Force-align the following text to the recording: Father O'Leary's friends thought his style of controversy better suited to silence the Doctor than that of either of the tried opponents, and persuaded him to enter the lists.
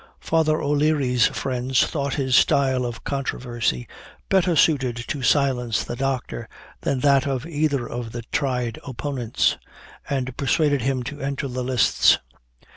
Father 0.19 0.59
O'Leary's 0.59 1.27
friends 1.27 1.85
thought 1.85 2.15
his 2.15 2.35
style 2.35 2.87
of 2.87 3.03
controversy 3.03 3.87
better 4.29 4.55
suited 4.55 4.95
to 4.95 5.21
silence 5.21 5.83
the 5.83 5.95
Doctor 5.95 6.49
than 6.81 7.01
that 7.01 7.27
of 7.27 7.45
either 7.45 7.87
of 7.87 8.11
the 8.11 8.23
tried 8.31 8.79
opponents, 8.83 9.57
and 10.09 10.35
persuaded 10.37 10.81
him 10.81 11.03
to 11.03 11.21
enter 11.21 11.47
the 11.47 11.63
lists. 11.63 12.17